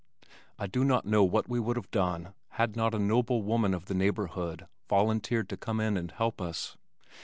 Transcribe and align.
I 0.57 0.65
do 0.65 0.83
not 0.83 1.05
know 1.05 1.23
what 1.23 1.47
we 1.47 1.59
would 1.59 1.75
have 1.75 1.91
done 1.91 2.33
had 2.57 2.75
not 2.75 2.95
a 2.95 2.97
noble 2.97 3.43
woman 3.43 3.75
of 3.75 3.85
the 3.85 3.93
neighborhood 3.93 4.65
volunteered 4.89 5.47
to 5.49 5.57
come 5.57 5.79
in 5.79 5.95
and 5.95 6.09
help 6.09 6.41
us. 6.41 6.75